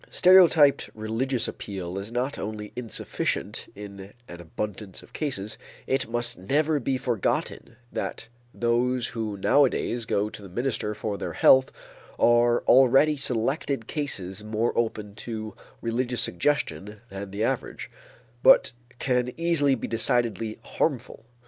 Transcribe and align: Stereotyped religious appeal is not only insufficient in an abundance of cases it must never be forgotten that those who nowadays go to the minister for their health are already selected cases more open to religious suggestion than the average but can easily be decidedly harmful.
Stereotyped 0.09 0.89
religious 0.95 1.47
appeal 1.47 1.99
is 1.99 2.11
not 2.11 2.39
only 2.39 2.71
insufficient 2.75 3.67
in 3.75 4.13
an 4.27 4.41
abundance 4.41 5.03
of 5.03 5.13
cases 5.13 5.59
it 5.85 6.07
must 6.09 6.39
never 6.39 6.79
be 6.79 6.97
forgotten 6.97 7.75
that 7.91 8.27
those 8.51 9.09
who 9.09 9.37
nowadays 9.37 10.05
go 10.05 10.27
to 10.27 10.41
the 10.41 10.49
minister 10.49 10.95
for 10.95 11.19
their 11.19 11.33
health 11.33 11.71
are 12.17 12.63
already 12.63 13.15
selected 13.15 13.85
cases 13.85 14.43
more 14.43 14.75
open 14.75 15.13
to 15.13 15.53
religious 15.83 16.21
suggestion 16.21 17.01
than 17.11 17.29
the 17.29 17.43
average 17.43 17.91
but 18.41 18.71
can 18.97 19.31
easily 19.37 19.75
be 19.75 19.87
decidedly 19.87 20.57
harmful. 20.63 21.25